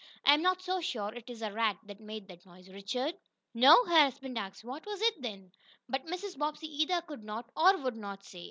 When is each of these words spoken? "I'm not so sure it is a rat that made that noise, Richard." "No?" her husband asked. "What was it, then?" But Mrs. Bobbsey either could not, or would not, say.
"I'm 0.25 0.41
not 0.41 0.63
so 0.63 0.81
sure 0.81 1.13
it 1.13 1.29
is 1.29 1.43
a 1.43 1.51
rat 1.53 1.77
that 1.85 1.99
made 1.99 2.27
that 2.27 2.43
noise, 2.43 2.67
Richard." 2.69 3.13
"No?" 3.53 3.85
her 3.85 3.99
husband 4.05 4.35
asked. 4.35 4.63
"What 4.63 4.83
was 4.83 4.99
it, 4.99 5.21
then?" 5.21 5.51
But 5.87 6.07
Mrs. 6.07 6.39
Bobbsey 6.39 6.75
either 6.81 7.01
could 7.01 7.23
not, 7.23 7.51
or 7.55 7.77
would 7.77 7.97
not, 7.97 8.23
say. 8.25 8.39